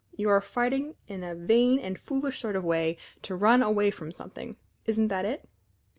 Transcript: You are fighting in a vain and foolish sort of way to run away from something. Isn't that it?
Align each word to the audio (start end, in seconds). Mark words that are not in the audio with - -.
You 0.17 0.29
are 0.29 0.41
fighting 0.41 0.95
in 1.07 1.23
a 1.23 1.35
vain 1.35 1.77
and 1.77 1.95
foolish 1.95 2.39
sort 2.41 2.55
of 2.55 2.63
way 2.63 2.97
to 3.21 3.35
run 3.35 3.61
away 3.61 3.91
from 3.91 4.11
something. 4.11 4.55
Isn't 4.87 5.09
that 5.09 5.25
it? 5.25 5.47